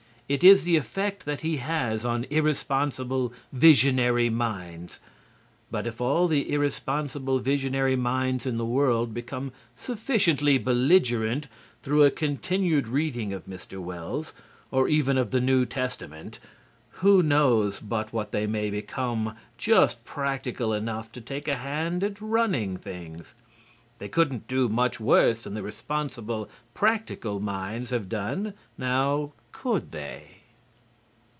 [0.31, 5.01] It is the effect that he has on irresponsible, visionary minds.
[5.69, 11.49] But if all the irresponsible, visionary minds in the world become sufficiently belligerent
[11.83, 13.79] through a continued reading of Mr.
[13.81, 14.31] Wells,
[14.71, 16.39] or even of the New Testament,
[17.03, 22.21] who knows but what they may become just practical enough to take a hand at
[22.21, 23.33] running things?
[23.99, 30.23] They couldn't do much worse than the responsible, practical minds have done, now, could they?